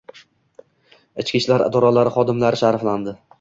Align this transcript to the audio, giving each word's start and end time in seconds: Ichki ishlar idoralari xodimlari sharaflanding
Ichki 1.23 1.35
ishlar 1.41 1.65
idoralari 1.67 2.15
xodimlari 2.17 2.61
sharaflanding 2.65 3.23